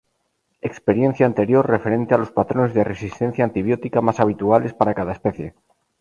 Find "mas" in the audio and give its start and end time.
4.05-4.19